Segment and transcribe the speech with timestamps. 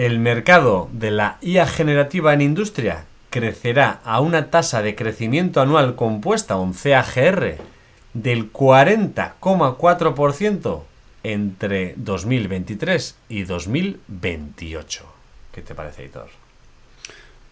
[0.00, 5.94] El mercado de la IA generativa en industria crecerá a una tasa de crecimiento anual
[5.94, 7.58] compuesta, un CAGR,
[8.14, 10.80] del 40,4%
[11.22, 15.04] entre 2023 y 2028.
[15.52, 16.30] ¿Qué te parece, Hitor?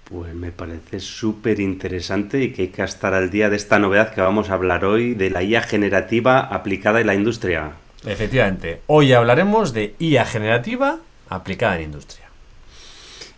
[0.04, 4.14] Pues me parece súper interesante y que hay que estar al día de esta novedad
[4.14, 7.72] que vamos a hablar hoy de la IA generativa aplicada en la industria.
[8.06, 12.27] Efectivamente, hoy hablaremos de IA generativa aplicada en industria.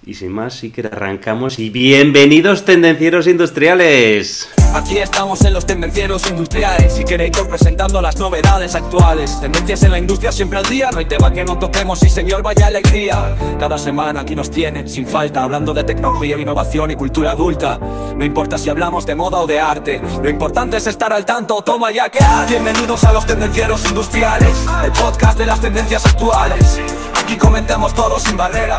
[0.06, 4.48] Y sin más, sí que arrancamos y bienvenidos tendencieros industriales.
[4.72, 9.40] Aquí estamos en los tendencieros industriales y queréis presentando las novedades actuales.
[9.40, 12.42] Tendencias en la industria siempre al día, no hay tema que no toquemos y señor
[12.42, 13.34] vaya alegría.
[13.58, 17.78] Cada semana aquí nos tienen sin falta hablando de tecnología, innovación y cultura adulta.
[17.78, 21.60] No importa si hablamos de moda o de arte, lo importante es estar al tanto,
[21.62, 26.80] toma ya que Bienvenidos a los tendencieros industriales, el podcast de las tendencias actuales.
[27.16, 28.78] Aquí comentamos todo sin barrera.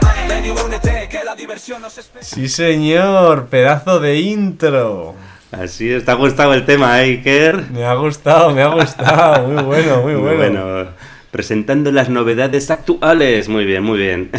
[0.65, 2.23] Únete, que la diversión nos espera.
[2.23, 5.15] Sí, señor, pedazo de intro.
[5.51, 7.65] Así es, ¿te ha gustado el tema, Iker?
[7.71, 9.47] Me ha gustado, me ha gustado.
[9.47, 10.21] Muy bueno, muy bueno.
[10.21, 10.87] Muy bueno.
[11.29, 13.49] Presentando las novedades actuales.
[13.49, 14.31] Muy bien, muy bien.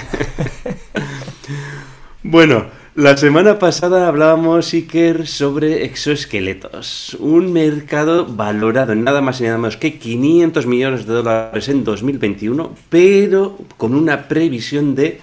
[2.22, 7.14] bueno, la semana pasada hablábamos, Iker, sobre exoesqueletos.
[7.20, 11.84] Un mercado valorado en nada más y nada menos que 500 millones de dólares en
[11.84, 15.20] 2021, pero con una previsión de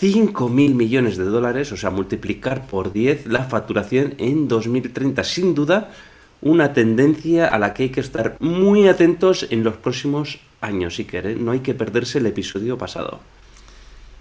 [0.00, 5.22] 5.000 millones de dólares, o sea, multiplicar por 10 la facturación en 2030.
[5.24, 5.90] Sin duda,
[6.40, 11.26] una tendencia a la que hay que estar muy atentos en los próximos años, Iker.
[11.26, 11.36] ¿eh?
[11.38, 13.20] No hay que perderse el episodio pasado.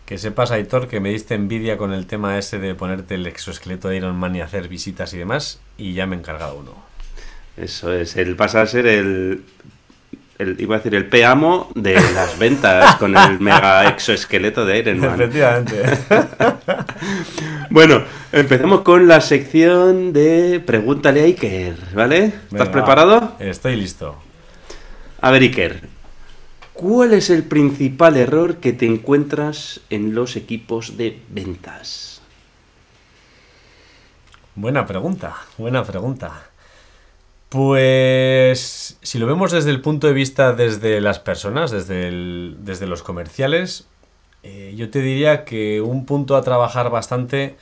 [0.06, 3.88] Que sepas, Aitor, que me diste envidia con el tema ese de ponerte el exoesqueleto
[3.90, 6.74] de Iron Man y hacer visitas y demás, y ya me he encargado uno.
[7.56, 9.44] Eso es, él pasa a ser el,
[10.40, 15.00] el iba a decir el peamo de las ventas con el mega exoesqueleto de Iron
[15.00, 15.22] Man.
[15.22, 15.84] Efectivamente.
[17.72, 22.26] Bueno, empezamos con la sección de Pregúntale a Iker, ¿vale?
[22.26, 23.36] ¿Estás Venga, preparado?
[23.38, 24.16] Estoy listo.
[25.22, 25.82] A ver, Iker,
[26.74, 32.22] ¿cuál es el principal error que te encuentras en los equipos de ventas?
[34.56, 36.49] Buena pregunta, buena pregunta.
[37.50, 42.12] Pues si lo vemos desde el punto de vista desde las personas, desde,
[42.60, 43.88] desde los comerciales,
[44.44, 47.58] eh, yo te diría que un punto a trabajar bastante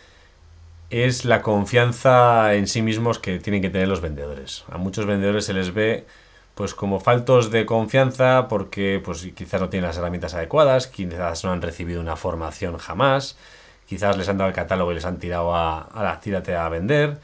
[0.90, 4.66] es la confianza en sí mismos que tienen que tener los vendedores.
[4.70, 6.06] A muchos vendedores se les ve
[6.54, 11.52] pues como faltos de confianza porque pues quizás no tienen las herramientas adecuadas, quizás no
[11.52, 13.38] han recibido una formación jamás,
[13.86, 16.68] quizás les han dado el catálogo y les han tirado a, a la tírate a
[16.68, 17.20] vender.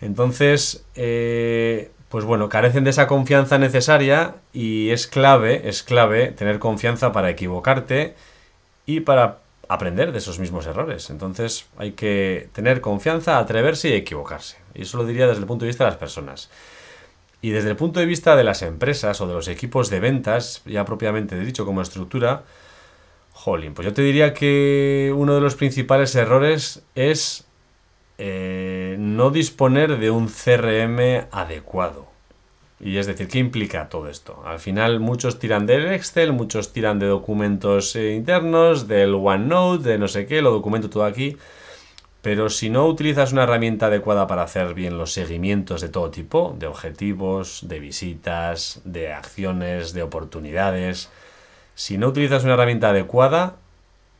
[0.00, 6.58] Entonces, eh, pues bueno, carecen de esa confianza necesaria y es clave, es clave tener
[6.58, 8.14] confianza para equivocarte
[8.86, 11.10] y para aprender de esos mismos errores.
[11.10, 14.56] Entonces hay que tener confianza, atreverse y equivocarse.
[14.74, 16.50] Y eso lo diría desde el punto de vista de las personas.
[17.42, 20.62] Y desde el punto de vista de las empresas o de los equipos de ventas,
[20.64, 22.44] ya propiamente dicho como estructura,
[23.32, 27.44] jolín, pues yo te diría que uno de los principales errores es
[28.18, 32.06] eh, no disponer de un CRM adecuado.
[32.78, 34.42] Y es decir, ¿qué implica todo esto?
[34.44, 39.98] Al final muchos tiran del Excel, muchos tiran de documentos eh, internos, del OneNote, de
[39.98, 41.36] no sé qué, lo documento todo aquí.
[42.20, 46.54] Pero si no utilizas una herramienta adecuada para hacer bien los seguimientos de todo tipo,
[46.58, 51.08] de objetivos, de visitas, de acciones, de oportunidades,
[51.74, 53.56] si no utilizas una herramienta adecuada,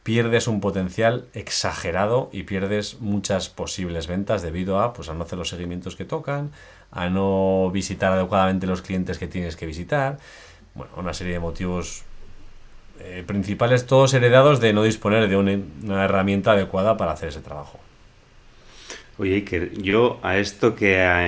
[0.06, 5.36] pierdes un potencial exagerado y pierdes muchas posibles ventas debido a, pues, a no hacer
[5.36, 6.52] los seguimientos que tocan,
[6.92, 10.18] a no visitar adecuadamente los clientes que tienes que visitar.
[10.76, 12.04] Bueno, una serie de motivos
[13.00, 17.80] eh, principales, todos heredados de no disponer de una, herramienta adecuada para hacer ese trabajo.
[19.18, 21.26] Oye, Iker, yo a esto que a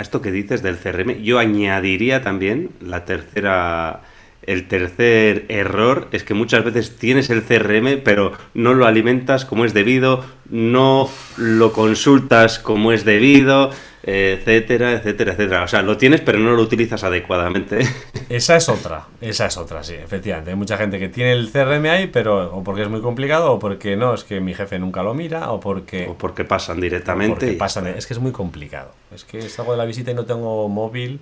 [0.00, 4.00] esto que dices del CRM, yo añadiría también la tercera
[4.46, 9.64] el tercer error es que muchas veces tienes el CRM, pero no lo alimentas como
[9.64, 13.70] es debido, no lo consultas como es debido,
[14.08, 15.62] etcétera, etcétera, etcétera.
[15.64, 17.80] O sea, lo tienes, pero no lo utilizas adecuadamente.
[18.28, 20.50] Esa es otra, esa es otra, sí, efectivamente.
[20.50, 23.58] Hay mucha gente que tiene el CRM ahí, pero o porque es muy complicado, o
[23.60, 26.06] porque no, es que mi jefe nunca lo mira, o porque...
[26.08, 27.34] o porque pasan directamente.
[27.34, 28.90] porque y- pasan- es que es muy complicado.
[29.14, 31.20] Es que salgo de la visita y no tengo móvil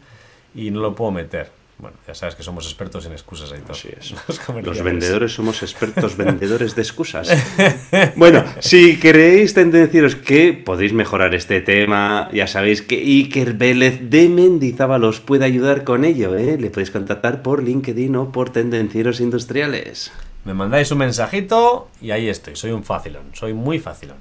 [0.54, 1.50] y no lo puedo meter.
[1.78, 3.60] Bueno, ya sabes que somos expertos en excusas ahí.
[3.68, 4.14] Así es.
[4.62, 7.28] Los vendedores somos expertos vendedores de excusas.
[8.16, 14.28] Bueno, si queréis tendencieros que podéis mejorar este tema, ya sabéis que Iker Vélez de
[14.28, 16.56] Mendizábal os puede ayudar con ello, ¿eh?
[16.58, 20.12] Le podéis contactar por LinkedIn o por Tendencieros Industriales.
[20.44, 22.56] Me mandáis un mensajito y ahí estoy.
[22.56, 24.18] Soy un facilón, soy muy facilón.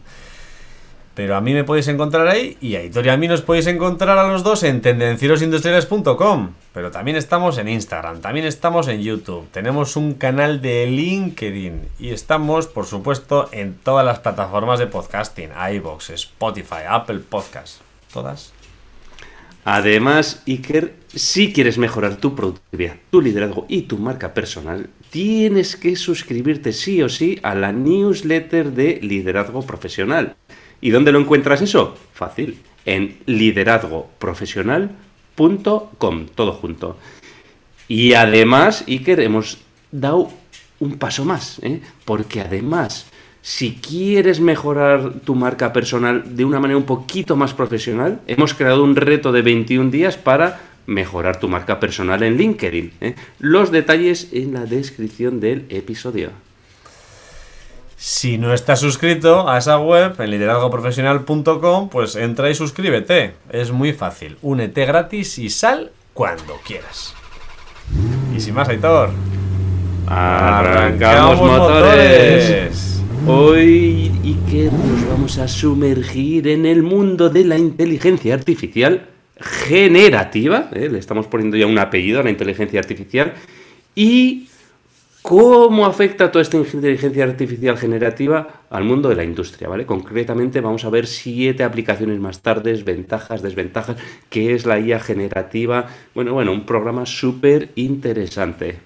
[1.16, 3.68] Pero a mí me podéis encontrar ahí y a Hitor y a mí nos podéis
[3.68, 6.54] encontrar a los dos en tendencierosindustriales.com.
[6.74, 12.10] Pero también estamos en Instagram, también estamos en YouTube, tenemos un canal de LinkedIn y
[12.10, 17.82] estamos, por supuesto, en todas las plataformas de podcasting, iBox, Spotify, Apple Podcasts,
[18.12, 18.54] todas.
[19.66, 25.96] Además, Iker, si quieres mejorar tu productividad, tu liderazgo y tu marca personal, tienes que
[25.96, 30.36] suscribirte sí o sí a la newsletter de liderazgo profesional.
[30.84, 31.96] ¿Y dónde lo encuentras eso?
[32.14, 36.98] Fácil, en liderazgoprofesional.com, todo junto.
[37.88, 39.60] Y además, Iker, hemos
[39.94, 40.30] dado
[40.82, 41.80] un paso más, ¿eh?
[42.04, 43.06] porque además,
[43.42, 48.84] si quieres mejorar tu marca personal de una manera un poquito más profesional, hemos creado
[48.84, 52.92] un reto de 21 días para mejorar tu marca personal en LinkedIn.
[53.00, 53.16] ¿eh?
[53.40, 56.32] Los detalles en la descripción del episodio.
[58.06, 63.36] Si no estás suscrito a esa web en liderazgoprofesional.com, pues entra y suscríbete.
[63.50, 64.36] Es muy fácil.
[64.42, 67.16] Únete gratis y sal cuando quieras.
[68.36, 69.10] Y sin más, Aitor.
[70.06, 73.02] Arrancamos, motores.
[73.26, 79.08] Hoy y que nos vamos a sumergir en el mundo de la inteligencia artificial
[79.40, 80.68] generativa.
[80.74, 80.90] ¿eh?
[80.92, 83.34] Le estamos poniendo ya un apellido a la inteligencia artificial.
[83.96, 84.50] Y
[85.24, 89.70] ¿Cómo afecta toda esta inteligencia artificial generativa al mundo de la industria?
[89.70, 89.86] ¿vale?
[89.86, 93.96] Concretamente vamos a ver siete aplicaciones más tarde, ventajas, desventajas,
[94.30, 95.88] qué es la IA generativa.
[96.14, 98.80] Bueno, bueno, un programa súper interesante.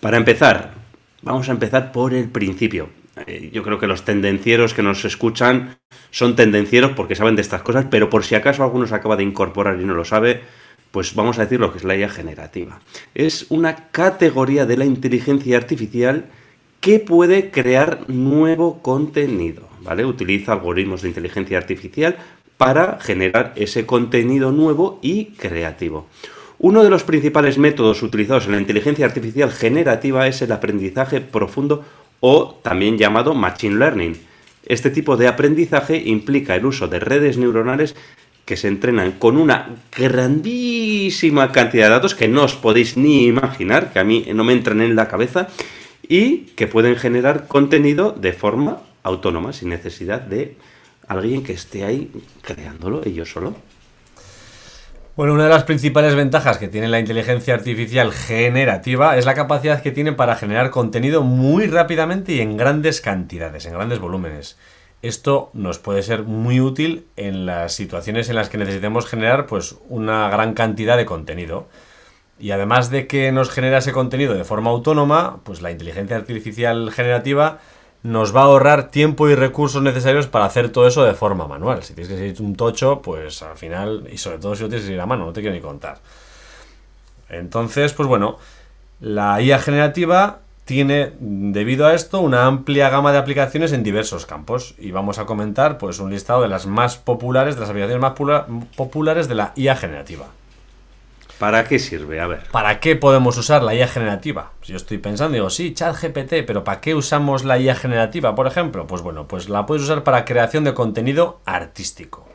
[0.00, 0.74] Para empezar,
[1.22, 2.88] vamos a empezar por el principio.
[3.28, 5.78] Eh, yo creo que los tendencieros que nos escuchan
[6.10, 9.22] son tendencieros porque saben de estas cosas, pero por si acaso alguno se acaba de
[9.22, 10.42] incorporar y no lo sabe,
[10.94, 12.78] pues vamos a decir lo que es la IA generativa.
[13.16, 16.26] Es una categoría de la inteligencia artificial
[16.78, 20.04] que puede crear nuevo contenido, ¿vale?
[20.04, 22.16] Utiliza algoritmos de inteligencia artificial
[22.56, 26.06] para generar ese contenido nuevo y creativo.
[26.60, 31.84] Uno de los principales métodos utilizados en la inteligencia artificial generativa es el aprendizaje profundo
[32.20, 34.16] o también llamado machine learning.
[34.64, 37.96] Este tipo de aprendizaje implica el uso de redes neuronales
[38.44, 43.92] que se entrenan con una grandísima cantidad de datos que no os podéis ni imaginar,
[43.92, 45.48] que a mí no me entran en la cabeza,
[46.06, 50.56] y que pueden generar contenido de forma autónoma, sin necesidad de
[51.08, 52.10] alguien que esté ahí
[52.42, 53.54] creándolo ellos solo.
[55.16, 59.80] Bueno, una de las principales ventajas que tiene la inteligencia artificial generativa es la capacidad
[59.80, 64.58] que tiene para generar contenido muy rápidamente y en grandes cantidades, en grandes volúmenes.
[65.04, 69.76] Esto nos puede ser muy útil en las situaciones en las que necesitemos generar pues,
[69.90, 71.66] una gran cantidad de contenido.
[72.38, 76.90] Y además de que nos genera ese contenido de forma autónoma, pues la inteligencia artificial
[76.90, 77.58] generativa
[78.02, 81.82] nos va a ahorrar tiempo y recursos necesarios para hacer todo eso de forma manual.
[81.82, 84.86] Si tienes que seguir un tocho, pues al final, y sobre todo si lo tienes
[84.86, 85.98] que ir a mano, no te quiero ni contar.
[87.28, 88.38] Entonces, pues bueno,
[89.00, 94.74] la IA generativa tiene, debido a esto, una amplia gama de aplicaciones en diversos campos.
[94.78, 98.14] Y vamos a comentar pues, un listado de las más populares, de las aplicaciones más
[98.76, 100.26] populares de la IA generativa.
[101.38, 102.20] ¿Para qué sirve?
[102.20, 102.44] A ver.
[102.52, 104.52] ¿Para qué podemos usar la IA generativa?
[104.62, 108.34] Si yo estoy pensando, digo, sí, chat GPT, pero ¿para qué usamos la IA generativa,
[108.34, 108.86] por ejemplo?
[108.86, 112.26] Pues bueno, pues la puedes usar para creación de contenido artístico.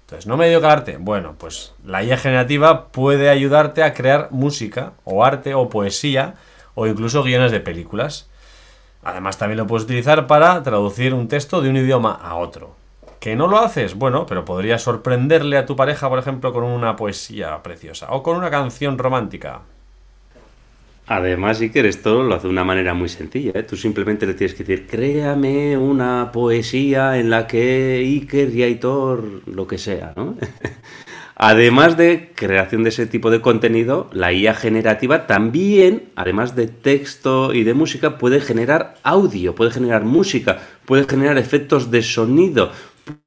[0.00, 0.96] Entonces, ¿no me dio arte?
[0.98, 6.34] Bueno, pues la IA generativa puede ayudarte a crear música, o arte, o poesía,
[6.76, 8.30] o incluso guiones de películas.
[9.02, 12.76] Además también lo puedes utilizar para traducir un texto de un idioma a otro.
[13.18, 13.94] ¿Que no lo haces?
[13.94, 18.36] Bueno, pero podrías sorprenderle a tu pareja, por ejemplo, con una poesía preciosa o con
[18.36, 19.62] una canción romántica.
[21.08, 23.52] Además, Iker, esto lo hace de una manera muy sencilla.
[23.54, 23.62] ¿eh?
[23.62, 29.42] Tú simplemente le tienes que decir, créame una poesía en la que Iker y Aitor,
[29.46, 30.36] lo que sea, ¿no?
[31.38, 37.52] Además de creación de ese tipo de contenido, la IA generativa también, además de texto
[37.52, 42.72] y de música, puede generar audio, puede generar música, puede generar efectos de sonido,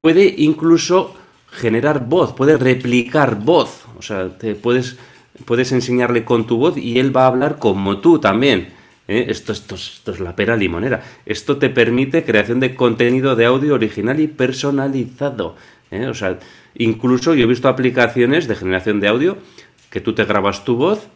[0.01, 1.13] puede incluso
[1.51, 3.86] generar voz, puede replicar voz.
[4.00, 4.98] O sea, te puedes,
[5.46, 8.70] puedes enseñarle con tu voz y él va a hablar como tú también.
[9.08, 9.25] ¿eh?
[9.30, 11.04] Esto, esto, esto, es la pera limonera.
[11.28, 15.56] Esto te permite creación de contenido de audio original y personalizado.
[15.91, 16.08] ¿Eh?
[16.08, 16.39] O sea,
[16.75, 19.38] incluso yo he visto aplicaciones de generación de audio
[19.89, 21.08] que tú te grabas tu voz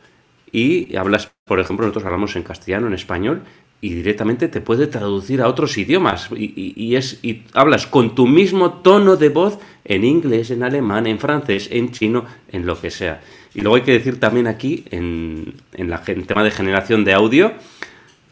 [0.52, 3.42] y hablas, por ejemplo, nosotros hablamos en castellano, en español,
[3.82, 6.30] y directamente te puede traducir a otros idiomas.
[6.34, 11.20] Y, es, y hablas con tu mismo tono de voz en inglés, en alemán, en
[11.20, 13.22] francés, en chino, en lo que sea.
[13.54, 17.52] Y luego hay que decir también aquí, en, en la, tema de generación de audio,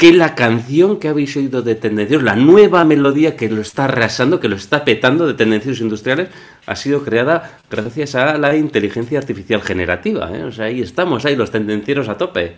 [0.01, 4.39] que la canción que habéis oído de Tendencios, la nueva melodía que lo está arrasando,
[4.39, 6.29] que lo está petando de Tendencios Industriales,
[6.65, 10.35] ha sido creada gracias a la inteligencia artificial generativa.
[10.35, 10.43] ¿eh?
[10.43, 12.55] O sea, ahí estamos, ahí los tendencieros a tope.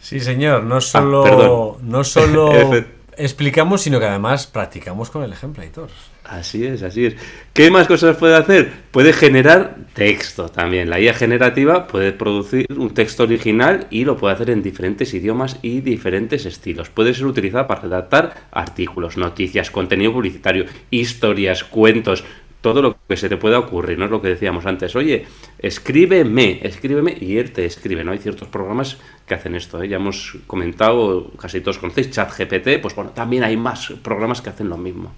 [0.00, 2.50] Sí, señor, no solo, no solo
[3.18, 5.90] explicamos, sino que además practicamos con el ejemplo, Editor.
[6.24, 7.16] Así es, así es.
[7.52, 8.70] ¿Qué más cosas puede hacer?
[8.90, 10.90] Puede generar texto también.
[10.90, 15.58] La IA generativa puede producir un texto original y lo puede hacer en diferentes idiomas
[15.62, 16.90] y diferentes estilos.
[16.90, 22.24] Puede ser utilizada para redactar artículos, noticias, contenido publicitario, historias, cuentos,
[22.60, 24.06] todo lo que se te pueda ocurrir, ¿no?
[24.06, 24.96] Es lo que decíamos antes.
[24.96, 25.26] Oye,
[25.58, 28.12] escríbeme, escríbeme y él te escribe, ¿no?
[28.12, 29.88] Hay ciertos programas que hacen esto, ¿eh?
[29.88, 34.68] Ya hemos comentado, casi todos conocéis, ChatGPT, pues bueno, también hay más programas que hacen
[34.68, 35.12] lo mismo.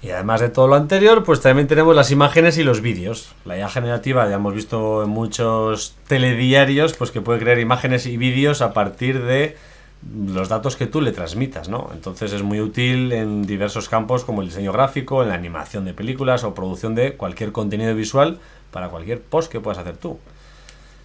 [0.00, 3.34] Y además de todo lo anterior, pues también tenemos las imágenes y los vídeos.
[3.44, 8.16] La IA generativa ya hemos visto en muchos telediarios, pues que puede crear imágenes y
[8.16, 9.56] vídeos a partir de
[10.02, 11.90] los datos que tú le transmitas, ¿no?
[11.92, 15.92] Entonces es muy útil en diversos campos como el diseño gráfico, en la animación de
[15.92, 18.38] películas o producción de cualquier contenido visual
[18.70, 20.18] para cualquier post que puedas hacer tú.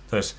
[0.06, 0.38] Entonces,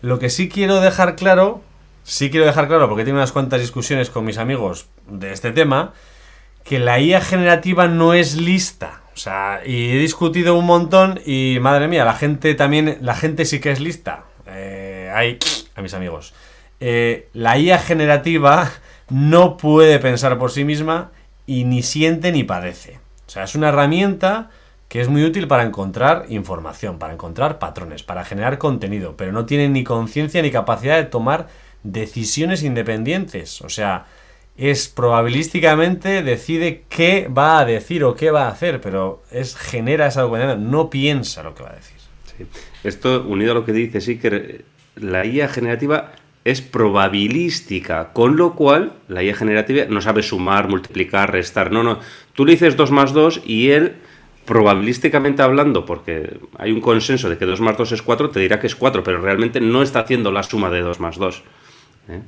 [0.00, 1.62] lo que sí quiero dejar claro,
[2.04, 5.92] sí quiero dejar claro, porque tengo unas cuantas discusiones con mis amigos de este tema,
[6.64, 9.02] que la IA generativa no es lista.
[9.12, 13.44] O sea, y he discutido un montón y madre mía, la gente también, la gente
[13.44, 14.24] sí que es lista.
[14.46, 15.38] Eh, hay,
[15.74, 16.32] a mis amigos.
[16.80, 18.70] Eh, la IA generativa
[19.10, 21.10] no puede pensar por sí misma
[21.46, 22.98] y ni siente ni padece.
[23.26, 24.50] O sea, es una herramienta
[24.88, 29.46] que es muy útil para encontrar información, para encontrar patrones, para generar contenido, pero no
[29.46, 31.46] tiene ni conciencia ni capacidad de tomar
[31.84, 33.60] decisiones independientes.
[33.62, 34.06] O sea,
[34.56, 40.08] es probabilísticamente decide qué va a decir o qué va a hacer, pero es genera
[40.08, 41.96] esa documentación, no piensa lo que va a decir.
[42.82, 44.64] Esto, unido a lo que dice sí que
[44.96, 46.12] la IA generativa
[46.44, 51.70] es probabilística, con lo cual la IA generativa no sabe sumar, multiplicar, restar.
[51.70, 51.98] No, no.
[52.34, 53.96] Tú le dices 2 más 2 y él,
[54.46, 58.58] probabilísticamente hablando, porque hay un consenso de que 2 más 2 es 4, te dirá
[58.58, 61.42] que es 4, pero realmente no está haciendo la suma de 2 más 2.
[62.08, 62.20] ¿eh?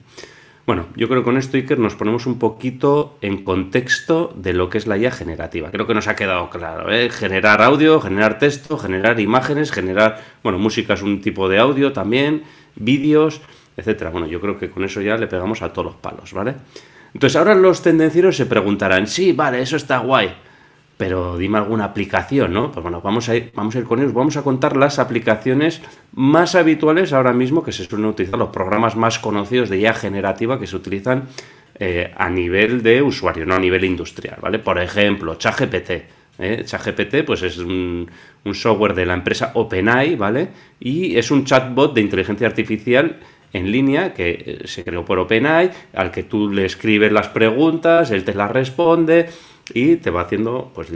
[0.64, 4.70] Bueno, yo creo que con esto, Iker, nos ponemos un poquito en contexto de lo
[4.70, 5.72] que es la IA generativa.
[5.72, 7.10] Creo que nos ha quedado claro, ¿eh?
[7.10, 12.44] Generar audio, generar texto, generar imágenes, generar, bueno, música es un tipo de audio también,
[12.76, 13.40] vídeos,
[13.76, 14.10] etcétera.
[14.10, 16.54] Bueno, yo creo que con eso ya le pegamos a todos los palos, ¿vale?
[17.14, 20.32] Entonces ahora los tendencieros se preguntarán, sí, vale, eso está guay,
[20.96, 22.72] pero dime alguna aplicación, ¿no?
[22.72, 25.82] Pues bueno, vamos a ir, vamos a ir con ellos, vamos a contar las aplicaciones
[26.14, 30.58] más habituales ahora mismo que se suelen utilizar, los programas más conocidos de IA generativa
[30.58, 31.24] que se utilizan
[31.78, 34.58] eh, a nivel de usuario, no a nivel industrial, ¿vale?
[34.58, 35.90] Por ejemplo, ChatGPT.
[36.38, 36.62] ¿eh?
[36.64, 38.10] ChatGPT pues es un,
[38.44, 40.48] un software de la empresa OpenAI, ¿vale?
[40.80, 43.18] Y es un chatbot de inteligencia artificial
[43.52, 48.10] en línea que eh, se creó por OpenAI, al que tú le escribes las preguntas,
[48.10, 49.28] él te las responde,
[49.74, 50.88] y te va haciendo, pues,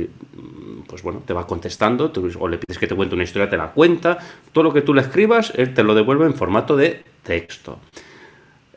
[0.87, 3.73] pues bueno, te va contestando, o le pides que te cuente una historia, te la
[3.73, 4.19] cuenta,
[4.53, 7.79] todo lo que tú le escribas, él te lo devuelve en formato de texto.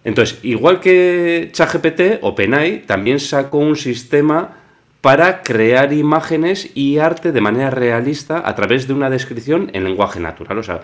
[0.03, 4.57] Entonces, igual que ChatGPT, OpenAI también sacó un sistema
[5.01, 10.19] para crear imágenes y arte de manera realista a través de una descripción en lenguaje
[10.19, 10.57] natural.
[10.57, 10.81] O sea,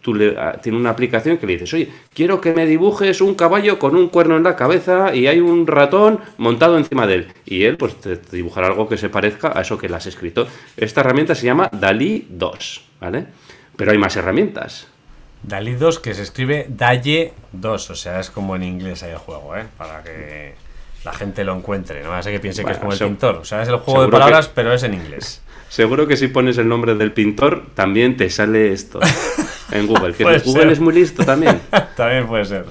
[0.00, 3.34] tú le, ah, tiene una aplicación que le dices, oye, quiero que me dibujes un
[3.34, 7.32] caballo con un cuerno en la cabeza y hay un ratón montado encima de él.
[7.44, 10.48] Y él, pues, te, dibujará algo que se parezca a eso que le has escrito.
[10.76, 13.26] Esta herramienta se llama DALI 2, ¿vale?
[13.76, 14.88] Pero hay más herramientas.
[15.44, 19.18] DALI 2 que se escribe DALLE 2, o sea, es como en inglés ahí el
[19.18, 19.64] juego, ¿eh?
[19.76, 20.54] Para que
[21.04, 23.36] la gente lo encuentre, no sé que piense que es como el pintor.
[23.36, 25.42] O sea, es el juego de palabras, pero es en inglés.
[25.68, 29.00] Seguro que si pones el nombre del pintor, también te sale esto
[29.72, 30.14] en Google.
[30.14, 31.60] Que Google es muy listo también.
[31.96, 32.66] también puede ser.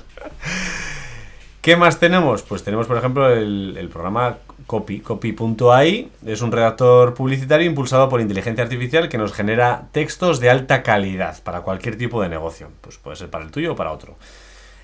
[1.61, 2.41] ¿Qué más tenemos?
[2.43, 4.37] Pues tenemos, por ejemplo, el, programa
[4.67, 6.09] Copy, copy.ai.
[6.25, 11.41] Es un redactor publicitario impulsado por inteligencia artificial que nos genera textos de alta calidad
[11.43, 12.69] para cualquier tipo de negocio.
[12.81, 14.17] Pues puede ser para el tuyo o para otro.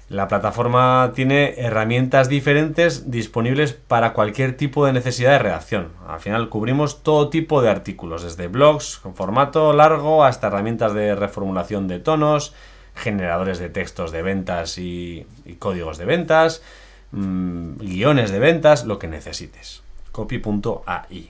[0.09, 5.89] La plataforma tiene herramientas diferentes disponibles para cualquier tipo de necesidad de redacción.
[6.07, 11.13] Al final cubrimos todo tipo de artículos, desde blogs con formato largo hasta herramientas de
[11.13, 12.55] reformulación de tonos,
[12.95, 15.27] generadores de textos de ventas y,
[15.59, 16.63] códigos de ventas,
[17.11, 19.83] mm, guiones de ventas, lo que necesites.
[20.11, 21.29] Copy.ai.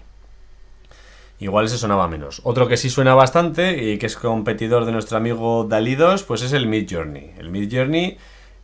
[1.41, 2.39] Igual ese sonaba menos.
[2.45, 6.53] Otro que sí suena bastante y que es competidor de nuestro amigo Dalidos, pues es
[6.53, 7.33] el Mid Journey.
[7.37, 8.17] El Mid Journey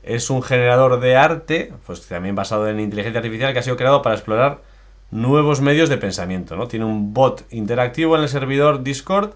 [0.05, 4.01] es un generador de arte, pues también basado en inteligencia artificial, que ha sido creado
[4.01, 4.61] para explorar
[5.11, 6.67] nuevos medios de pensamiento, ¿no?
[6.67, 9.31] Tiene un bot interactivo en el servidor Discord,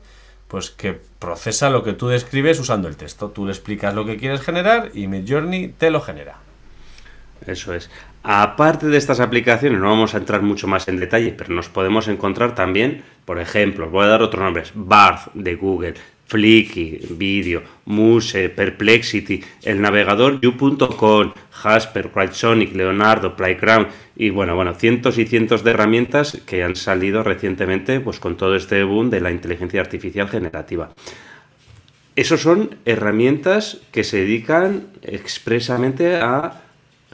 [0.48, 3.30] pues que procesa lo que tú describes usando el texto.
[3.30, 6.38] Tú le explicas lo que quieres generar y Midjourney te lo genera.
[7.46, 7.90] Eso es.
[8.24, 12.08] Aparte de estas aplicaciones, no vamos a entrar mucho más en detalle, pero nos podemos
[12.08, 15.94] encontrar también, por ejemplo, voy a dar otros nombres, Barth de Google,
[16.30, 25.18] Flicky, Video, Muse, Perplexity, el navegador you.com, Jasper, Sonic, Leonardo, Playground y bueno, bueno, cientos
[25.18, 29.32] y cientos de herramientas que han salido recientemente pues con todo este boom de la
[29.32, 30.92] inteligencia artificial generativa.
[32.16, 36.62] Esos son herramientas que se dedican expresamente a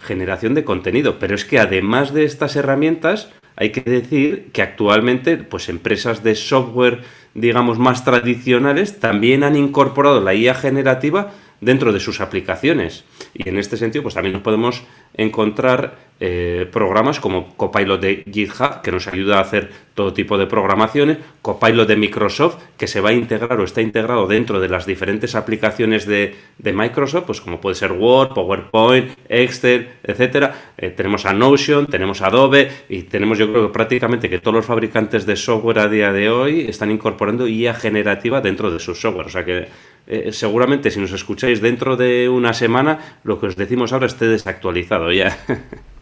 [0.02, 5.38] generación de contenido, pero es que además de estas herramientas hay que decir que actualmente
[5.38, 7.04] pues empresas de software
[7.36, 13.04] digamos, más tradicionales también han incorporado la IA generativa dentro de sus aplicaciones.
[13.34, 18.82] Y en este sentido, pues también nos podemos encontrar eh, programas como Copilot de GitHub,
[18.82, 23.10] que nos ayuda a hacer todo tipo de programaciones, Copilot de Microsoft, que se va
[23.10, 27.76] a integrar o está integrado dentro de las diferentes aplicaciones de, Microsoft, pues como puede
[27.76, 30.74] ser Word, PowerPoint, Excel, etcétera.
[30.78, 34.66] Eh, tenemos a Notion, tenemos Adobe y tenemos yo creo que prácticamente que todos los
[34.66, 39.28] fabricantes de software a día de hoy están incorporando IA generativa dentro de sus software.
[39.28, 39.68] O sea que
[40.08, 44.28] eh, seguramente si nos escucháis dentro de una semana, lo que os decimos ahora esté
[44.28, 45.38] desactualizado ya.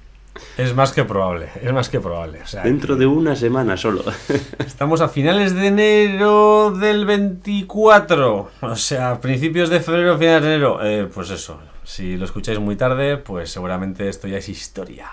[0.58, 2.40] Es más que probable, es más que probable.
[2.64, 4.04] dentro de una semana solo.
[4.60, 10.80] Estamos a finales de enero del 24, o sea, principios de febrero, finales de enero.
[10.84, 15.10] Eh, pues eso, si lo escucháis muy tarde, pues seguramente esto ya es historia.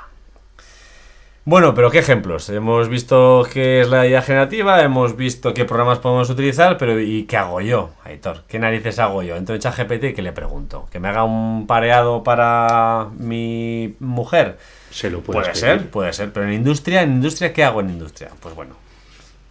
[1.46, 2.50] Bueno, pero ¿qué ejemplos?
[2.50, 7.24] Hemos visto qué es la IA generativa, hemos visto qué programas podemos utilizar, pero ¿y
[7.24, 8.44] qué hago yo, Aitor?
[8.46, 9.36] ¿Qué narices hago yo?
[9.36, 10.86] Entro en ChatGPT y ¿qué le pregunto?
[10.92, 14.58] ¿Que me haga un pareado para mi mujer?
[14.90, 18.30] Se lo puede ser, puede ser, pero en industria, en industria, ¿qué hago en industria?
[18.40, 18.74] Pues bueno,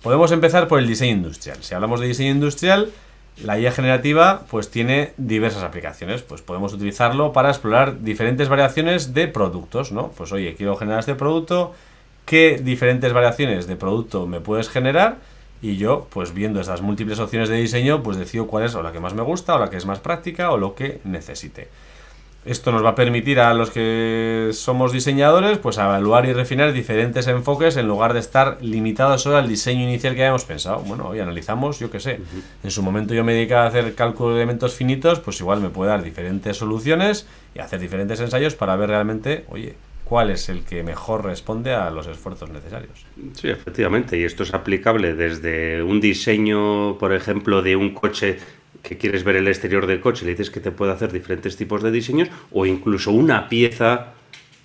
[0.02, 1.58] podemos empezar por el diseño industrial.
[1.62, 2.92] Si hablamos de diseño industrial,
[3.44, 9.28] la IA generativa pues tiene diversas aplicaciones, pues podemos utilizarlo para explorar diferentes variaciones de
[9.28, 10.10] productos, ¿no?
[10.10, 11.74] Pues oye, quiero generar este producto,
[12.26, 15.18] qué diferentes variaciones de producto me puedes generar
[15.62, 18.92] y yo, pues viendo estas múltiples opciones de diseño, pues decido cuál es o la
[18.92, 21.70] que más me gusta o la que es más práctica o lo que necesite.
[22.46, 27.28] Esto nos va a permitir a los que somos diseñadores pues evaluar y refinar diferentes
[27.28, 30.80] enfoques en lugar de estar limitados solo al diseño inicial que habíamos pensado.
[30.80, 32.22] Bueno, hoy analizamos, yo qué sé,
[32.64, 35.70] en su momento yo me dedicaba a hacer cálculo de elementos finitos, pues igual me
[35.70, 39.76] puede dar diferentes soluciones y hacer diferentes ensayos para ver realmente, oye,
[40.10, 43.06] cuál es el que mejor responde a los esfuerzos necesarios.
[43.34, 48.40] Sí, efectivamente, y esto es aplicable desde un diseño, por ejemplo, de un coche
[48.90, 51.84] que quieres ver el exterior del coche, le dices que te puede hacer diferentes tipos
[51.84, 54.14] de diseños, o incluso una pieza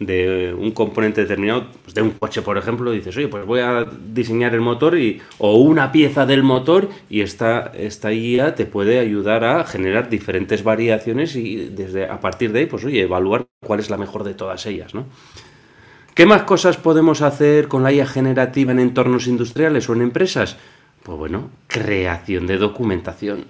[0.00, 3.84] de un componente determinado, pues de un coche, por ejemplo, dices, oye, pues voy a
[3.84, 8.98] diseñar el motor y, o una pieza del motor y esta, esta guía te puede
[8.98, 13.80] ayudar a generar diferentes variaciones y desde a partir de ahí, pues oye, evaluar cuál
[13.80, 15.04] es la mejor de todas ellas, ¿no?
[16.14, 20.56] ¿Qué más cosas podemos hacer con la IA generativa en entornos industriales o en empresas?
[21.02, 23.44] Pues bueno, creación de documentación.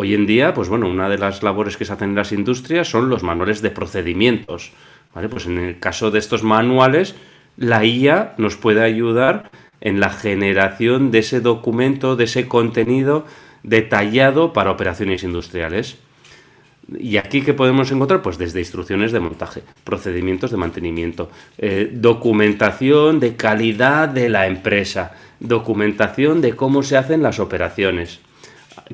[0.00, 2.88] Hoy en día, pues bueno, una de las labores que se hacen en las industrias
[2.88, 4.70] son los manuales de procedimientos.
[5.12, 7.16] Pues en el caso de estos manuales,
[7.56, 13.26] la IA nos puede ayudar en la generación de ese documento, de ese contenido
[13.64, 15.98] detallado para operaciones industriales.
[16.96, 18.22] ¿Y aquí qué podemos encontrar?
[18.22, 25.16] Pues desde instrucciones de montaje, procedimientos de mantenimiento, eh, documentación de calidad de la empresa,
[25.40, 28.20] documentación de cómo se hacen las operaciones.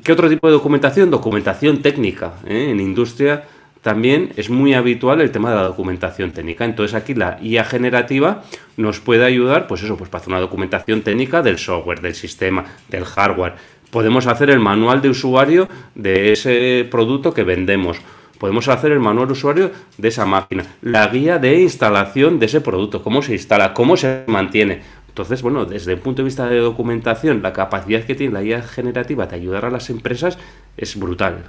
[0.03, 1.09] ¿Qué otro tipo de documentación?
[1.09, 2.33] Documentación técnica.
[2.45, 2.69] ¿eh?
[2.71, 3.45] En industria
[3.81, 6.65] también es muy habitual el tema de la documentación técnica.
[6.65, 8.43] Entonces aquí la IA generativa
[8.77, 12.65] nos puede ayudar, pues eso, pues para hacer una documentación técnica del software, del sistema,
[12.89, 13.53] del hardware.
[13.91, 18.01] Podemos hacer el manual de usuario de ese producto que vendemos.
[18.39, 22.59] Podemos hacer el manual de usuario de esa máquina, la guía de instalación de ese
[22.59, 24.81] producto, cómo se instala, cómo se mantiene.
[25.15, 28.61] Entonces, bueno, desde el punto de vista de documentación, la capacidad que tiene la IA
[28.61, 30.37] generativa de ayudar a las empresas
[30.75, 31.45] es brutal.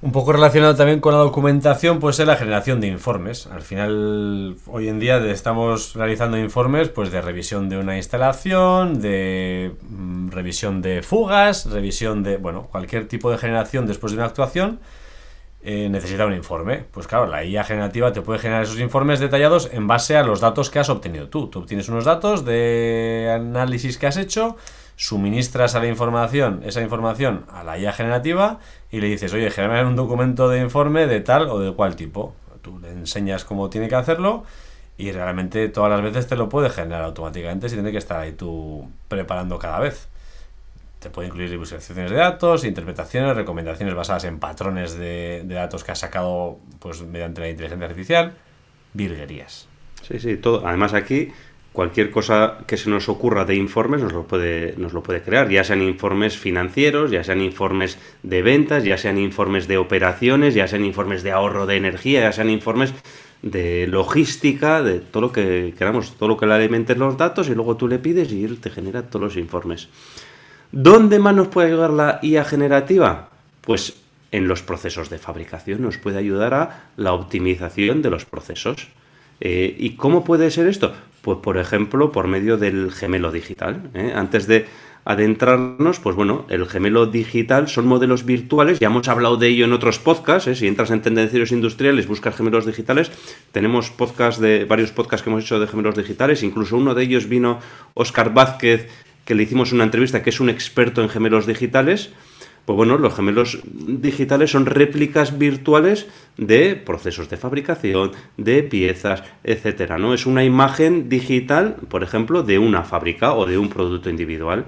[0.00, 3.46] Un poco relacionado también con la documentación, pues es la generación de informes.
[3.48, 9.72] Al final, hoy en día estamos realizando informes pues de revisión de una instalación, de
[9.90, 14.78] mm, revisión de fugas, revisión de, bueno, cualquier tipo de generación después de una actuación.
[15.68, 16.84] Eh, necesita un informe.
[16.92, 20.38] Pues claro, la IA generativa te puede generar esos informes detallados en base a los
[20.40, 21.48] datos que has obtenido tú.
[21.48, 24.56] Tú obtienes unos datos de análisis que has hecho
[24.94, 28.60] suministras a la información, esa información a la IA generativa
[28.92, 32.32] y le dices, oye, genera un documento de informe de tal o de cual tipo.
[32.62, 34.44] Tú le enseñas cómo tiene que hacerlo
[34.96, 38.30] y realmente todas las veces te lo puede generar automáticamente sin tener que estar ahí
[38.30, 40.06] tú preparando cada vez.
[41.10, 46.58] Puede incluir visualizaciones de datos, interpretaciones, recomendaciones basadas en patrones de, datos que has sacado
[46.78, 48.32] pues, mediante la inteligencia artificial.
[48.92, 49.68] virguerías.
[50.02, 50.66] Sí, sí, todo.
[50.66, 51.32] Además aquí
[51.76, 55.50] cualquier cosa que se nos ocurra de informes nos lo puede, nos lo puede crear,
[55.50, 60.66] ya sean informes financieros, ya sean informes de ventas, ya sean informes de operaciones, ya
[60.68, 62.94] sean informes de ahorro de energía, ya sean informes
[63.42, 67.54] de logística, de todo lo que queramos, todo lo que le alimentes los datos y
[67.54, 69.90] luego tú le pides y él te genera todos los informes.
[70.72, 73.28] ¿Dónde más nos puede ayudar la IA generativa?
[73.60, 73.94] Pues
[74.32, 78.88] en los procesos de fabricación nos puede ayudar a la optimización de los procesos.
[79.40, 80.94] Eh, ¿Y cómo puede ser esto?
[81.22, 83.90] Pues por ejemplo, por medio del gemelo digital.
[83.94, 84.12] ¿eh?
[84.14, 84.66] Antes de
[85.06, 89.72] adentrarnos, pues bueno, el gemelo digital son modelos virtuales, ya hemos hablado de ello en
[89.72, 90.56] otros podcasts, ¿eh?
[90.56, 93.12] si entras en tendencieros industriales, buscas gemelos digitales,
[93.52, 97.28] tenemos podcast de varios podcasts que hemos hecho de gemelos digitales, incluso uno de ellos
[97.28, 97.60] vino
[97.94, 98.88] Oscar Vázquez,
[99.26, 102.10] que le hicimos una entrevista, que es un experto en gemelos digitales,
[102.64, 109.98] pues bueno, los gemelos digitales son réplicas virtuales de procesos de fabricación, de piezas, etcétera,
[109.98, 110.14] ¿no?
[110.14, 114.64] Es una imagen digital, por ejemplo, de una fábrica o de un producto individual.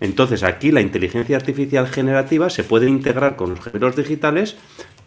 [0.00, 4.56] Entonces, aquí la inteligencia artificial generativa se puede integrar con los gemelos digitales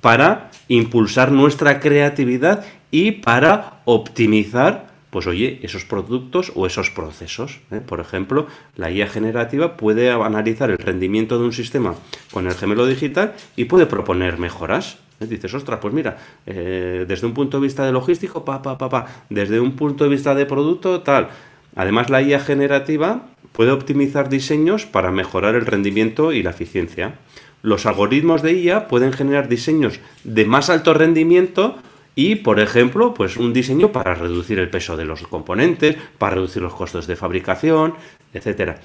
[0.02, 7.60] para impulsar nuestra creatividad y para optimizar pues oye, esos productos o esos procesos.
[7.70, 7.82] ¿eh?
[7.86, 11.94] Por ejemplo, la IA generativa puede analizar el rendimiento de un sistema
[12.32, 14.98] con el gemelo digital y puede proponer mejoras.
[15.20, 15.28] ¿eh?
[15.28, 18.90] Dices, ostras, pues mira, eh, desde un punto de vista de logístico, pa, pa, pa,
[18.90, 21.30] pa, desde un punto de vista de producto, tal.
[21.76, 27.20] Además, la IA generativa puede optimizar diseños para mejorar el rendimiento y la eficiencia.
[27.62, 31.78] Los algoritmos de IA pueden generar diseños de más alto rendimiento
[32.16, 36.62] y, por ejemplo, pues un diseño para reducir el peso de los componentes, para reducir
[36.62, 37.96] los costos de fabricación,
[38.34, 38.80] etcétera.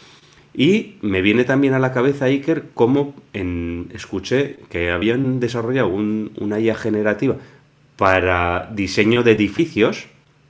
[0.55, 6.59] Y me viene también a la cabeza, Iker, como en, escuché que habían desarrollado una
[6.59, 7.37] IA generativa
[7.97, 10.07] para diseño de edificios,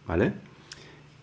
[0.07, 0.33] ¿vale?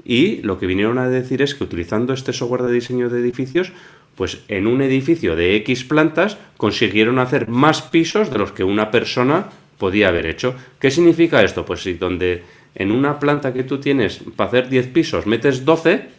[0.03, 3.71] Y lo que vinieron a decir es que utilizando este software de diseño de edificios,
[4.15, 8.91] pues en un edificio de X plantas consiguieron hacer más pisos de los que una
[8.91, 10.55] persona podía haber hecho.
[10.79, 11.65] ¿Qué significa esto?
[11.65, 12.43] Pues si donde
[12.75, 16.09] en una planta que tú tienes para hacer 10 pisos metes 12,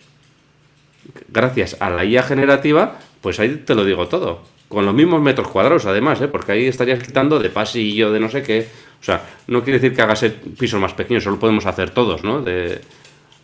[1.28, 4.42] gracias a la IA generativa, pues ahí te lo digo todo.
[4.68, 6.28] Con los mismos metros cuadrados, además, ¿eh?
[6.28, 8.66] porque ahí estarías quitando de pasillo, de no sé qué.
[9.00, 10.24] O sea, no quiere decir que hagas
[10.58, 12.42] pisos más pequeños, solo podemos hacer todos, ¿no?
[12.42, 12.80] De,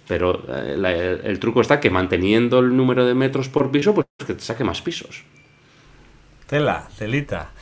[0.08, 4.34] pero eh, el, truco está que manteniendo el número de metros por piso, pues que
[4.34, 5.22] te saque más pisos.
[6.46, 7.52] Tela, telita.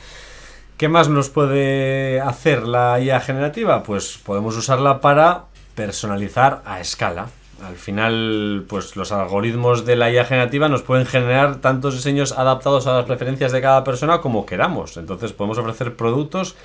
[0.81, 3.83] ¿Qué más nos puede hacer la IA generativa?
[3.83, 5.43] Pues podemos usarla para
[5.75, 7.27] personalizar a escala.
[7.63, 12.87] Al final, pues los algoritmos de la IA generativa nos pueden generar tantos diseños adaptados
[12.87, 14.97] a las preferencias de cada persona como queramos.
[14.97, 16.55] Entonces podemos ofrecer productos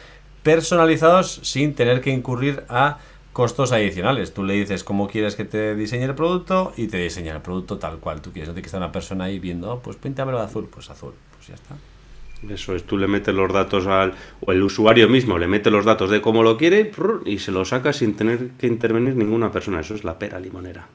[0.42, 2.96] personalizados sin tener que incurrir a
[3.34, 4.32] costos adicionales.
[4.32, 7.76] Tú le dices cómo quieres que te diseñe el producto y te diseña el producto
[7.76, 8.48] tal cual tú quieres.
[8.48, 11.12] No tiene que estar una persona ahí viendo, oh, pues píntamelo de azul, pues azul,
[11.36, 11.76] pues ya está.
[12.48, 14.14] Eso es, tú le metes los datos al.
[14.40, 16.90] o el usuario mismo le mete los datos de cómo lo quiere
[17.24, 19.80] y se lo saca sin tener que intervenir ninguna persona.
[19.80, 20.86] Eso es la pera limonera.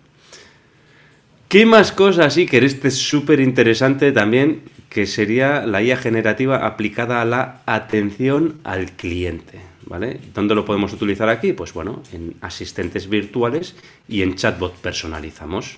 [1.52, 7.22] ¿Qué más cosas, que este es súper interesante también, que sería la IA generativa aplicada
[7.22, 9.60] a la atención al cliente?
[9.86, 10.22] ¿Vale?
[10.34, 11.52] ¿Dónde lo podemos utilizar aquí?
[11.52, 13.76] Pues bueno, en asistentes virtuales
[14.08, 15.78] y en chatbot personalizamos.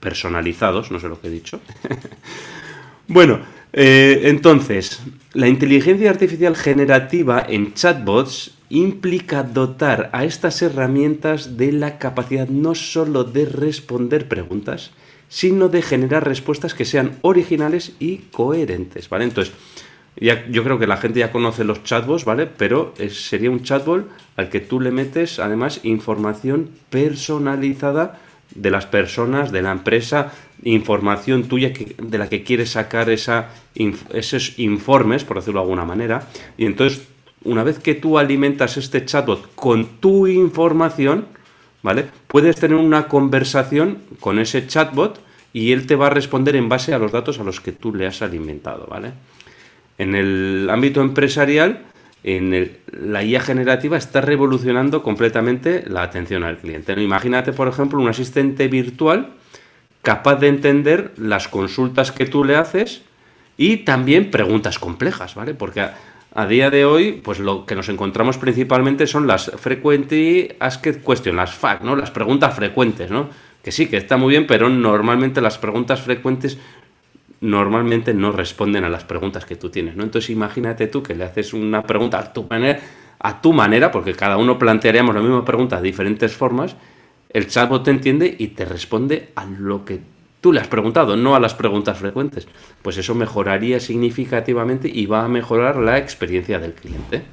[0.00, 1.60] Personalizados, no sé lo que he dicho.
[3.08, 3.40] bueno,
[3.72, 11.98] eh, entonces, la inteligencia artificial generativa en chatbots implica dotar a estas herramientas de la
[11.98, 14.92] capacidad no solo de responder preguntas,
[15.28, 19.24] sino de generar respuestas que sean originales y coherentes, ¿vale?
[19.24, 19.54] Entonces,
[20.18, 22.46] ya, yo creo que la gente ya conoce los chatbots, ¿vale?
[22.46, 28.20] Pero sería un chatbot al que tú le metes además información personalizada
[28.54, 33.50] de las personas, de la empresa, información tuya de la que quieres sacar esa,
[34.12, 36.28] esos informes, por decirlo de alguna manera.
[36.56, 37.06] Y entonces,
[37.44, 41.26] una vez que tú alimentas este chatbot con tu información,
[41.82, 42.06] ¿vale?
[42.26, 45.20] Puedes tener una conversación con ese chatbot
[45.52, 47.94] y él te va a responder en base a los datos a los que tú
[47.94, 49.12] le has alimentado, ¿vale?
[49.98, 51.84] En el ámbito empresarial,
[52.24, 57.00] en la IA generativa está revolucionando completamente la atención al cliente.
[57.00, 59.34] Imagínate, por ejemplo, un asistente virtual
[60.06, 63.02] capaz de entender las consultas que tú le haces
[63.56, 65.52] y también preguntas complejas, ¿vale?
[65.52, 71.02] Porque a, día de hoy, pues lo que nos encontramos principalmente son las frequently asked
[71.02, 71.96] questions, las FAQ, ¿no?
[71.96, 73.30] Las preguntas frecuentes, ¿no?
[73.64, 76.56] Que sí, que está muy bien, pero normalmente las preguntas frecuentes
[77.40, 80.04] normalmente no responden a las preguntas que tú tienes, ¿no?
[80.04, 82.78] Entonces imagínate tú que le haces una pregunta a tu manera
[83.18, 86.76] a tu manera, porque cada uno plantearíamos la misma pregunta de diferentes formas,
[87.36, 90.00] el chatbot te entiende y te responde a lo que
[90.40, 92.48] tú le has preguntado, no a las preguntas frecuentes.
[92.80, 97.24] Pues eso mejoraría significativamente y va a mejorar la experiencia del cliente.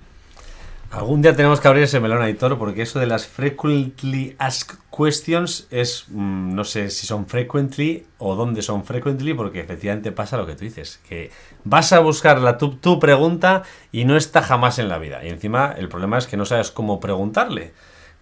[0.91, 5.67] Algún día tenemos que abrir ese melón, editor, porque eso de las frequently asked questions
[5.71, 10.45] es, mm, no sé si son frequently o dónde son frequently, porque efectivamente pasa lo
[10.45, 11.31] que tú dices, que
[11.63, 13.63] vas a buscar la, tu, tu pregunta
[13.93, 15.23] y no está jamás en la vida.
[15.23, 17.71] Y encima el problema es que no sabes cómo preguntarle.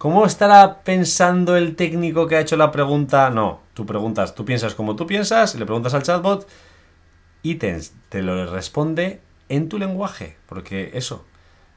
[0.02, 3.30] ¿Cómo estará pensando el técnico que ha hecho la pregunta?
[3.30, 6.48] No, tú preguntas, tú piensas como tú piensas, le preguntas al chatbot
[7.44, 11.24] y te, te lo responde en tu lenguaje, porque eso,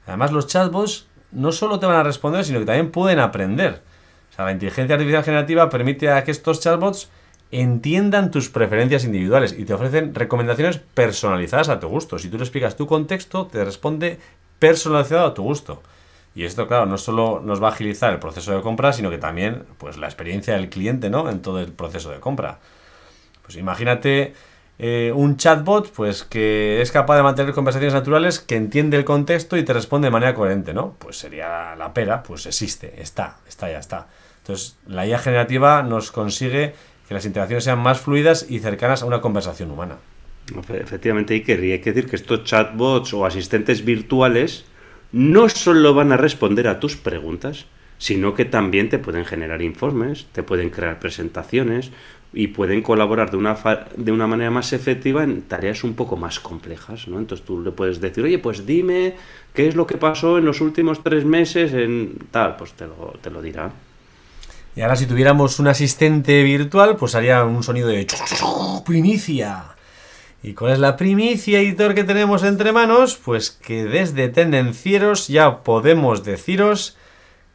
[0.06, 3.82] Además, los chatbots no solo te van a responder, sino que también pueden aprender.
[4.30, 7.10] O sea, la inteligencia artificial generativa permite a que estos chatbots
[7.50, 12.18] entiendan tus preferencias individuales y te ofrecen recomendaciones personalizadas a tu gusto.
[12.18, 14.18] Si tú le explicas tu contexto, te responde
[14.58, 15.82] personalizado a tu gusto.
[16.34, 19.18] Y esto, claro, no solo nos va a agilizar el proceso de compra, sino que
[19.18, 21.30] también pues, la experiencia del cliente ¿no?
[21.30, 22.58] en todo el proceso de compra.
[23.42, 24.34] Pues imagínate
[24.78, 29.56] eh, un chatbot pues que es capaz de mantener conversaciones naturales, que entiende el contexto
[29.56, 30.96] y te responde de manera coherente, ¿no?
[30.98, 34.08] Pues sería la pera, pues existe, está, está, ya está.
[34.38, 36.74] Entonces, la IA generativa nos consigue
[37.06, 39.98] que las interacciones sean más fluidas y cercanas a una conversación humana.
[40.68, 44.66] Efectivamente, hay que decir que estos chatbots o asistentes virtuales
[45.14, 47.66] no solo van a responder a tus preguntas,
[47.98, 51.92] sino que también te pueden generar informes, te pueden crear presentaciones,
[52.34, 53.56] y pueden colaborar de una,
[53.96, 57.18] de una manera más efectiva en tareas un poco más complejas, ¿no?
[57.18, 59.14] Entonces tú le puedes decir, oye, pues dime
[59.54, 63.14] qué es lo que pasó en los últimos tres meses en tal, pues te lo,
[63.22, 63.70] te lo dirá.
[64.74, 68.04] Y ahora si tuviéramos un asistente virtual, pues haría un sonido de
[68.84, 69.73] primicia.
[70.44, 73.16] ¿Y cuál es la primicia, editor, que tenemos entre manos?
[73.16, 76.98] Pues que desde Tendencieros ya podemos deciros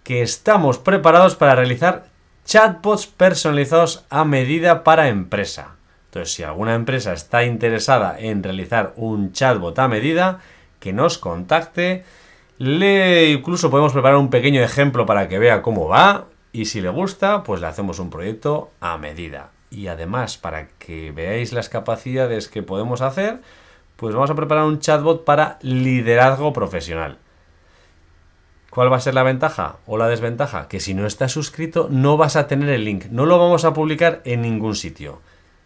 [0.02, 2.08] que estamos preparados para realizar
[2.46, 5.76] chatbots personalizados a medida para empresa.
[6.06, 10.40] Entonces, si alguna empresa está interesada en realizar un chatbot a medida,
[10.80, 12.06] que nos contacte.
[12.58, 16.90] Le incluso podemos preparar un pequeño ejemplo para que vea cómo va y si le
[16.90, 19.52] gusta, pues le hacemos un proyecto a medida.
[19.72, 23.40] Y además, para que veáis las capacidades que podemos hacer,
[23.96, 27.18] pues vamos a preparar un chatbot para liderazgo profesional.
[28.70, 30.68] ¿Cuál va a ser la ventaja o la desventaja?
[30.68, 33.74] Que si no estás suscrito no vas a tener el link, no lo vamos a
[33.74, 35.22] publicar en ningún sitio.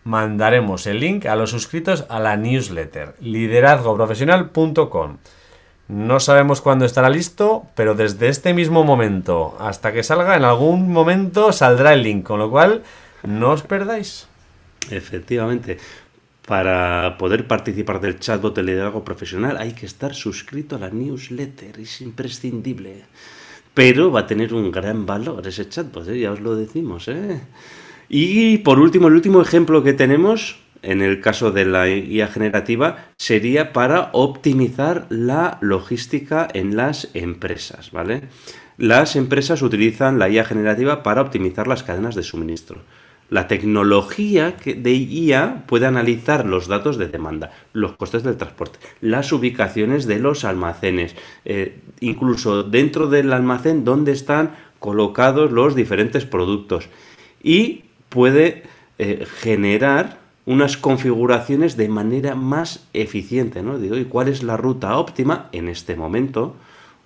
[0.06, 5.18] Mandaremos el link a los suscritos a la newsletter liderazgoprofesional.com.
[5.90, 10.92] No sabemos cuándo estará listo, pero desde este mismo momento hasta que salga, en algún
[10.92, 12.84] momento saldrá el link, con lo cual
[13.24, 14.28] no os perdáis.
[14.92, 15.78] Efectivamente.
[16.46, 21.80] Para poder participar del chatbot de liderazgo profesional hay que estar suscrito a la newsletter,
[21.80, 23.06] es imprescindible.
[23.74, 26.20] Pero va a tener un gran valor ese chatbot, ¿eh?
[26.20, 27.08] ya os lo decimos.
[27.08, 27.40] ¿eh?
[28.10, 33.06] Y por último, el último ejemplo que tenemos, en el caso de la IA generativa,
[33.18, 38.24] sería para optimizar la logística en las empresas, ¿vale?
[38.78, 42.82] Las empresas utilizan la IA generativa para optimizar las cadenas de suministro.
[43.30, 49.32] La tecnología de IA puede analizar los datos de demanda, los costes del transporte, las
[49.32, 56.90] ubicaciones de los almacenes, eh, incluso dentro del almacén donde están colocados los diferentes productos
[57.42, 58.64] y puede
[59.00, 63.80] eh, generar unas configuraciones de manera más eficiente, ¿no?
[63.80, 66.56] Digo, ¿y cuál es la ruta óptima en este momento?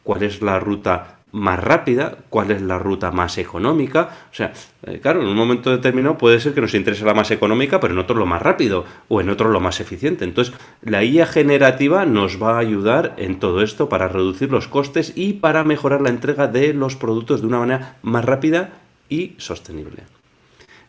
[0.03, 4.09] ¿Cuál es la ruta más rápida, cuál es la ruta más económica.
[4.31, 4.51] O sea,
[4.83, 7.93] eh, claro, en un momento determinado puede ser que nos interese la más económica, pero
[7.93, 10.25] en otro lo más rápido o en otro lo más eficiente.
[10.25, 15.13] Entonces, la IA generativa nos va a ayudar en todo esto para reducir los costes
[15.15, 18.71] y para mejorar la entrega de los productos de una manera más rápida
[19.09, 20.03] y sostenible.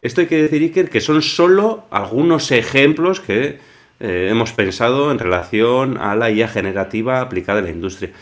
[0.00, 3.58] Esto hay que decir, Iker, que son solo algunos ejemplos que
[4.00, 8.12] eh, hemos pensado en relación a la IA generativa aplicada en la industria.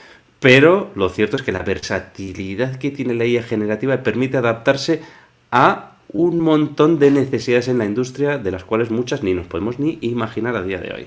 [0.46, 5.02] Pero lo cierto es que la versatilidad que tiene la IA generativa permite adaptarse
[5.50, 9.80] a un montón de necesidades en la industria, de las cuales muchas ni nos podemos
[9.80, 11.06] ni imaginar a día de hoy.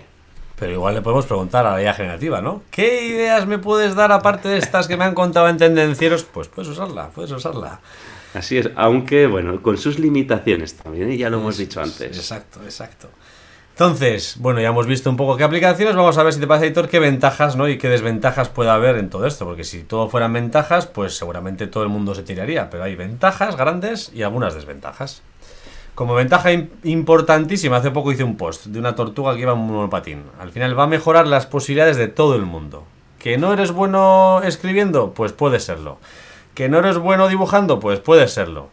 [0.59, 2.63] Pero igual le podemos preguntar a la IA generativa, ¿no?
[2.69, 6.25] ¿Qué ideas me puedes dar aparte de estas que me han contado en tendencieros?
[6.25, 7.79] Pues puedes usarla, puedes usarla.
[8.33, 11.17] Así es, aunque bueno, con sus limitaciones también, ¿eh?
[11.17, 12.17] ya lo hemos dicho antes.
[12.17, 13.07] Exacto, exacto.
[13.79, 16.65] Entonces, bueno, ya hemos visto un poco qué aplicaciones, vamos a ver si te parece,
[16.65, 17.69] editor, qué ventajas ¿no?
[17.69, 21.65] y qué desventajas puede haber en todo esto, porque si todo fueran ventajas, pues seguramente
[21.65, 25.21] todo el mundo se tiraría, pero hay ventajas grandes y algunas desventajas.
[25.95, 26.51] Como ventaja
[26.83, 30.23] importantísima, hace poco hice un post de una tortuga que iba en un monopatín.
[30.41, 32.83] Al final va a mejorar las posibilidades de todo el mundo.
[33.17, 35.13] ¿Que no eres bueno escribiendo?
[35.13, 35.99] Pues puede serlo.
[36.53, 37.79] ¿Que no eres bueno dibujando?
[37.79, 38.71] Pues puede serlo.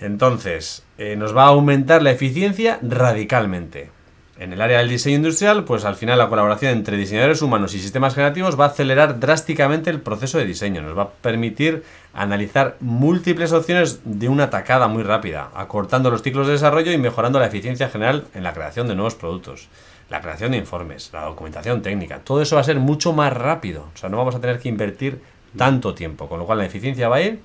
[0.00, 3.99] Entonces, eh, nos va a aumentar la eficiencia radicalmente.
[4.40, 7.78] En el área del diseño industrial, pues al final la colaboración entre diseñadores humanos y
[7.78, 10.80] sistemas generativos va a acelerar drásticamente el proceso de diseño.
[10.80, 16.46] Nos va a permitir analizar múltiples opciones de una tacada muy rápida, acortando los ciclos
[16.46, 19.68] de desarrollo y mejorando la eficiencia general en la creación de nuevos productos,
[20.08, 22.20] la creación de informes, la documentación técnica.
[22.20, 23.88] Todo eso va a ser mucho más rápido.
[23.94, 25.20] O sea, no vamos a tener que invertir
[25.58, 27.40] tanto tiempo, con lo cual la eficiencia va a ir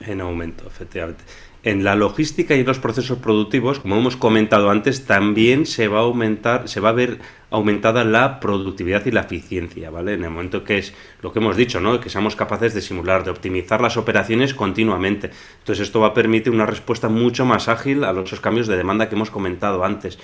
[0.00, 1.24] en aumento, efectivamente.
[1.64, 5.98] En la logística y en los procesos productivos, como hemos comentado antes, también se va
[5.98, 7.20] a aumentar, se va a ver
[7.50, 10.14] aumentada la productividad y la eficiencia, ¿vale?
[10.14, 12.00] En el momento que es lo que hemos dicho, ¿no?
[12.00, 15.30] Que seamos capaces de simular, de optimizar las operaciones continuamente.
[15.60, 19.08] Entonces esto va a permitir una respuesta mucho más ágil a los cambios de demanda
[19.08, 20.18] que hemos comentado antes.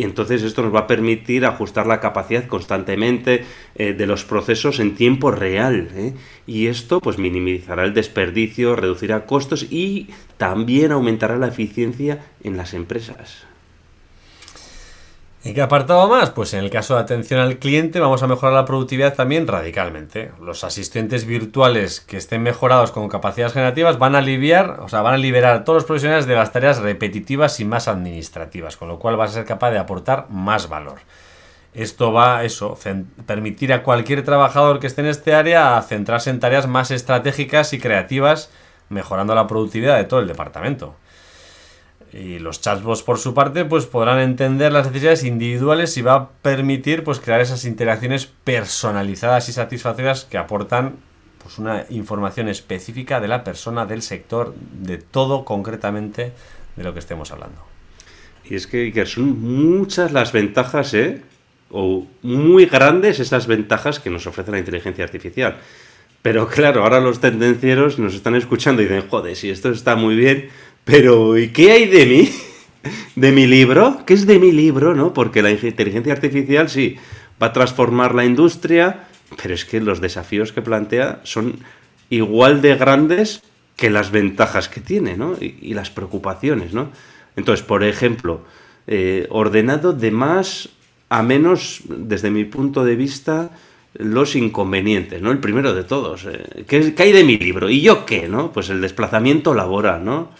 [0.00, 4.80] Y entonces esto nos va a permitir ajustar la capacidad constantemente eh, de los procesos
[4.80, 5.90] en tiempo real.
[5.94, 6.14] ¿eh?
[6.46, 10.08] Y esto pues minimizará el desperdicio, reducirá costos y
[10.38, 13.49] también aumentará la eficiencia en las empresas.
[15.42, 16.28] ¿En qué apartado más?
[16.28, 20.32] Pues en el caso de atención al cliente vamos a mejorar la productividad también radicalmente.
[20.38, 25.14] Los asistentes virtuales que estén mejorados con capacidades generativas van a aliviar, o sea, van
[25.14, 28.98] a liberar a todos los profesionales de las tareas repetitivas y más administrativas, con lo
[28.98, 30.98] cual vas a ser capaz de aportar más valor.
[31.72, 32.78] Esto va a eso,
[33.24, 37.78] permitir a cualquier trabajador que esté en este área centrarse en tareas más estratégicas y
[37.78, 38.50] creativas,
[38.90, 40.96] mejorando la productividad de todo el departamento.
[42.12, 46.28] Y los chatbots, por su parte, pues podrán entender las necesidades individuales y va a
[46.28, 50.96] permitir pues, crear esas interacciones personalizadas y satisfactorias que aportan
[51.40, 56.32] pues, una información específica de la persona, del sector, de todo concretamente
[56.76, 57.60] de lo que estemos hablando.
[58.44, 61.22] Y es que, son muchas las ventajas, ¿eh?
[61.70, 65.58] O muy grandes esas ventajas que nos ofrece la inteligencia artificial.
[66.22, 70.16] Pero claro, ahora los tendencieros nos están escuchando y dicen, joder, si esto está muy
[70.16, 70.48] bien,
[70.90, 72.28] pero, ¿y qué hay de mí?
[73.14, 74.02] ¿De mi libro?
[74.04, 75.14] ¿Qué es de mi libro, no?
[75.14, 76.96] Porque la inteligencia artificial sí
[77.40, 79.06] va a transformar la industria,
[79.40, 81.60] pero es que los desafíos que plantea son
[82.08, 83.42] igual de grandes
[83.76, 85.36] que las ventajas que tiene, ¿no?
[85.40, 86.90] Y, las preocupaciones, ¿no?
[87.36, 88.42] Entonces, por ejemplo,
[88.86, 90.70] eh, ordenado de más
[91.08, 93.50] a menos, desde mi punto de vista,
[93.94, 95.30] los inconvenientes, ¿no?
[95.30, 96.26] El primero de todos.
[96.26, 97.70] Eh, ¿qué, ¿Qué hay de mi libro?
[97.70, 98.52] ¿Y yo qué, no?
[98.52, 100.30] Pues el desplazamiento laboral, ¿no?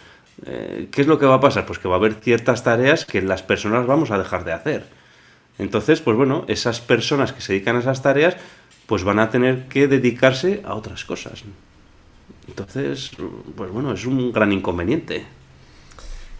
[0.46, 1.66] Eh, ¿qué es lo que va a pasar?
[1.66, 4.84] Pues que va a haber ciertas tareas que las personas vamos a dejar de hacer.
[5.58, 8.36] Entonces, pues bueno, esas personas que se dedican a esas tareas,
[8.86, 11.44] pues van a tener que dedicarse a otras cosas.
[12.48, 13.10] Entonces,
[13.56, 15.26] pues bueno, es un gran inconveniente.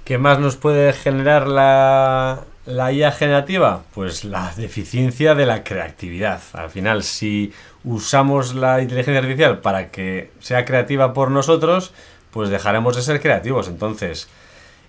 [0.04, 3.84] ¿Qué más nos puede generar la, la IA generativa?
[3.94, 6.40] Pues la deficiencia de la creatividad.
[6.52, 7.52] Al final, si
[7.84, 11.92] usamos la inteligencia artificial para que sea creativa por nosotros,
[12.31, 13.69] pues dejaremos de ser creativos.
[13.69, 14.29] Entonces,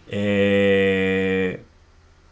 [0.10, 1.62] eh,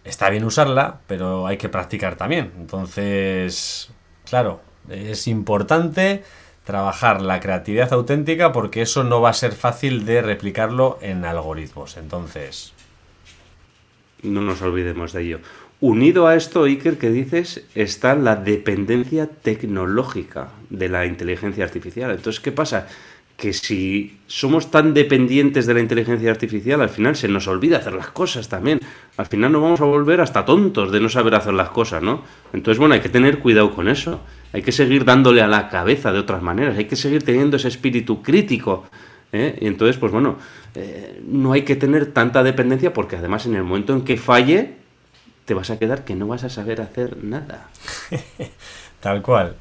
[0.04, 2.52] está bien usarla, pero hay que practicar también.
[2.58, 3.92] Entonces,
[4.28, 6.24] claro, es importante
[6.64, 11.98] trabajar la creatividad auténtica porque eso no va a ser fácil de replicarlo en algoritmos.
[11.98, 12.74] Entonces...
[14.22, 15.40] No nos olvidemos de ello.
[15.82, 22.12] Unido a esto, Iker, que dices, está la dependencia tecnológica de la inteligencia artificial.
[22.12, 22.88] Entonces, ¿qué pasa?
[23.40, 27.94] Que si somos tan dependientes de la inteligencia artificial, al final se nos olvida hacer
[27.94, 28.82] las cosas también.
[29.16, 32.22] Al final nos vamos a volver hasta tontos de no saber hacer las cosas, ¿no?
[32.52, 34.20] Entonces, bueno, hay que tener cuidado con eso.
[34.52, 36.78] Hay que seguir dándole a la cabeza de otras maneras.
[36.78, 38.86] Hay que seguir teniendo ese espíritu crítico.
[39.32, 39.58] ¿eh?
[39.62, 40.38] Y entonces, pues bueno,
[40.76, 44.76] eh, no hay que tener tanta dependencia porque además en el momento en que falle,
[45.46, 47.70] te vas a quedar que no vas a saber hacer nada.
[49.00, 49.56] Tal cual.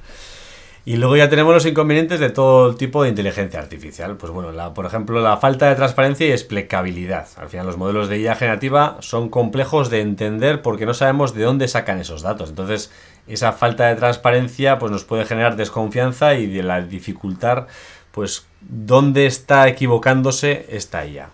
[0.89, 4.17] Y luego ya tenemos los inconvenientes de todo tipo de inteligencia artificial.
[4.17, 7.29] Pues bueno, por ejemplo, la falta de transparencia y explicabilidad.
[7.37, 11.45] Al final, los modelos de IA generativa son complejos de entender porque no sabemos de
[11.45, 12.49] dónde sacan esos datos.
[12.49, 12.91] Entonces,
[13.27, 17.67] esa falta de transparencia pues, nos puede generar desconfianza y de la dificultad,
[18.11, 21.29] pues, dónde está equivocándose esta IA.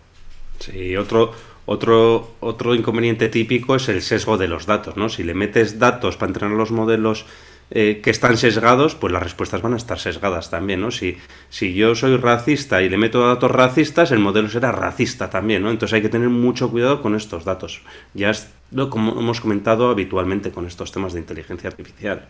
[0.59, 1.31] Sí, otro,
[1.67, 5.09] otro, otro inconveniente típico es el sesgo de los datos, ¿no?
[5.09, 7.27] Si le metes datos para entrenar los modelos
[7.71, 10.91] eh, que están sesgados, pues las respuestas van a estar sesgadas también, ¿no?
[10.91, 11.17] Si,
[11.49, 15.71] si yo soy racista y le meto datos racistas, el modelo será racista también, ¿no?
[15.71, 17.83] Entonces hay que tener mucho cuidado con estos datos.
[18.13, 22.27] Ya es lo como hemos comentado habitualmente con estos temas de inteligencia artificial.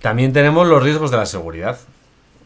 [0.00, 1.78] También tenemos los riesgos de la seguridad.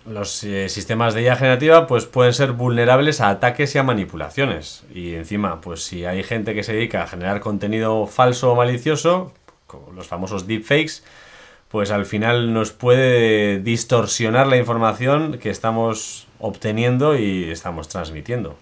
[0.06, 4.84] Los eh, sistemas de IA generativa pues, pueden ser vulnerables a ataques y a manipulaciones.
[4.92, 9.32] Y encima, pues si hay gente que se dedica a generar contenido falso o malicioso,
[9.94, 11.02] los famosos deepfakes,
[11.74, 18.56] pues al final nos puede distorsionar la información que estamos obteniendo y estamos transmitiendo.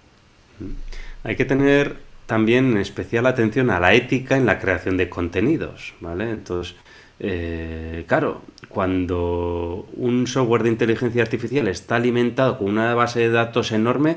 [1.22, 6.30] Hay que tener también especial atención a la ética en la creación de contenidos, ¿vale?
[6.30, 6.74] Entonces,
[7.20, 8.40] eh, claro,
[8.70, 14.16] cuando un software de inteligencia artificial está alimentado con una base de datos enorme,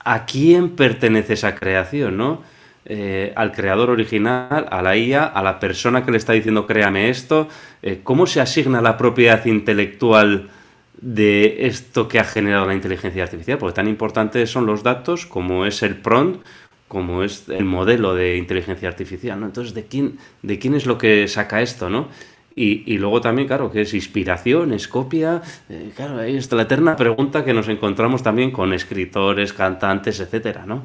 [0.00, 2.42] ¿a quién pertenece esa creación, no?
[2.84, 7.10] Eh, al creador original, a la IA, a la persona que le está diciendo créame
[7.10, 7.48] esto,
[7.80, 10.50] eh, ¿cómo se asigna la propiedad intelectual
[11.00, 13.58] de esto que ha generado la inteligencia artificial?
[13.58, 16.44] Porque tan importantes son los datos como es el prompt,
[16.88, 19.46] como es el modelo de inteligencia artificial, ¿no?
[19.46, 22.08] Entonces, ¿de quién, de quién es lo que saca esto, no?
[22.54, 25.40] Y, luego también, claro, que es inspiración, es copia.
[25.70, 30.66] Eh, claro, ahí está la eterna pregunta que nos encontramos también con escritores, cantantes, etcétera,
[30.66, 30.82] ¿no?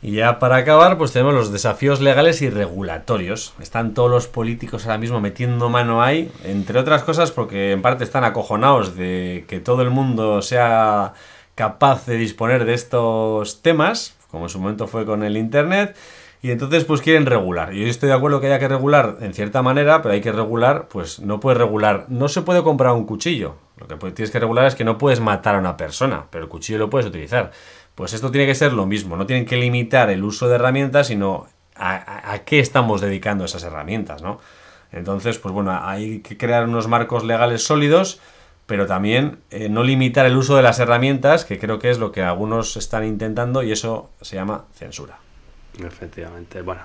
[0.00, 3.54] Y ya para acabar, pues tenemos los desafíos legales y regulatorios.
[3.60, 8.04] Están todos los políticos ahora mismo metiendo mano ahí, entre otras cosas porque en parte
[8.04, 11.14] están acojonados de que todo el mundo sea
[11.56, 15.96] capaz de disponer de estos temas, como en su momento fue con el Internet,
[16.40, 17.72] y entonces pues quieren regular.
[17.72, 20.86] Yo estoy de acuerdo que haya que regular en cierta manera, pero hay que regular,
[20.88, 23.56] pues no puedes regular, no se puede comprar un cuchillo.
[23.76, 26.50] Lo que tienes que regular es que no puedes matar a una persona, pero el
[26.50, 27.50] cuchillo lo puedes utilizar.
[27.98, 31.08] Pues esto tiene que ser lo mismo, no tienen que limitar el uso de herramientas,
[31.08, 34.38] sino a, qué estamos dedicando esas herramientas, ¿no?
[34.92, 38.20] Entonces, pues bueno, hay que crear unos marcos legales sólidos,
[38.66, 42.12] pero también eh, no limitar el uso de las herramientas, que creo que es lo
[42.12, 45.18] que algunos están intentando y eso se llama censura.
[45.84, 46.82] Efectivamente, bueno.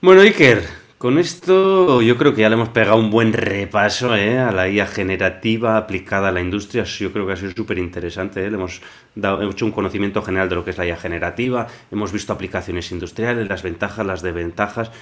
[0.00, 0.64] Bueno, Iker,
[1.02, 4.38] con esto yo creo que ya le hemos pegado un buen repaso ¿eh?
[4.38, 6.84] a la IA generativa aplicada a la industria.
[6.84, 8.44] Yo creo que ha sido súper interesante.
[8.46, 8.48] ¿eh?
[8.48, 8.80] Le hemos,
[9.16, 11.66] dado, hecho un conocimiento general de lo que es la IA generativa.
[11.90, 14.92] Hemos visto aplicaciones industriales, las ventajas, las desventajas.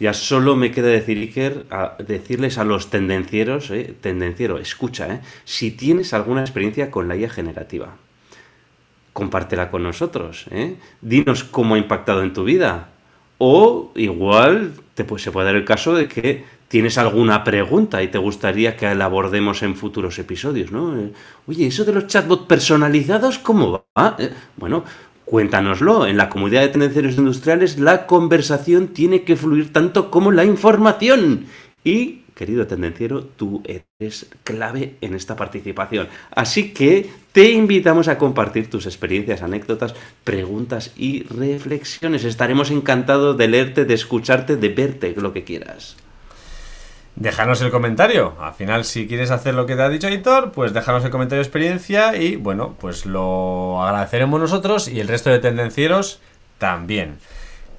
[0.00, 3.94] Ya solo me queda decirles a los tendencieros, ¿eh?
[4.00, 5.20] tendenciero, escucha, ¿eh?
[5.44, 7.96] si tienes alguna experiencia con la IA generativa,
[9.12, 10.46] compártela con nosotros.
[11.02, 12.91] Dinos cómo ha impactado en tu vida
[13.44, 18.16] o igual te, se puede dar el caso de que tienes alguna pregunta y te
[18.16, 20.96] gustaría que la abordemos en futuros episodios, ¿no?
[20.96, 21.12] Eh,
[21.48, 24.14] oye, eso de los chatbots personalizados, ¿cómo va?
[24.20, 24.84] Eh, bueno,
[25.24, 26.06] cuéntanoslo.
[26.06, 31.46] En la comunidad de tendencias industriales la conversación tiene que fluir tanto como la información.
[31.82, 36.08] Y querido tendenciero, tú eres clave en esta participación.
[36.30, 42.24] Así que te invitamos a compartir tus experiencias, anécdotas, preguntas y reflexiones.
[42.24, 45.96] Estaremos encantados de leerte, de escucharte, de verte, lo que quieras.
[47.14, 48.34] Déjanos el comentario.
[48.40, 51.42] Al final, si quieres hacer lo que te ha dicho Editor, pues déjanos el comentario
[51.42, 56.20] de experiencia y bueno, pues lo agradeceremos nosotros y el resto de tendencieros
[56.58, 57.18] también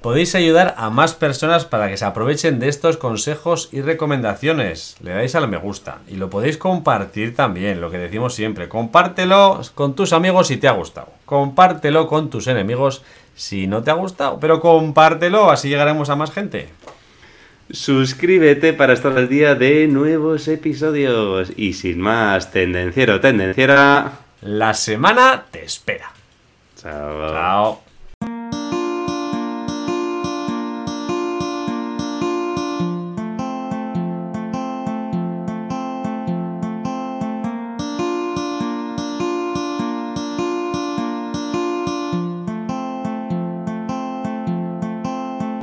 [0.04, 4.98] podéis ayudar a más personas para que se aprovechen de estos consejos y recomendaciones.
[5.00, 8.68] Le dais al me gusta y lo podéis compartir también, lo que decimos siempre.
[8.68, 11.08] Compártelo con tus amigos si te ha gustado.
[11.24, 13.02] Compártelo con tus enemigos
[13.34, 14.38] si no te ha gustado.
[14.40, 16.68] Pero compártelo, así llegaremos a más gente.
[17.70, 21.50] Suscríbete para estar al día de nuevos episodios.
[21.56, 24.18] Y sin más, tendenciero, tendenciera.
[24.42, 26.12] La semana te espera.
[26.76, 27.32] Chao.
[27.32, 27.93] Chao.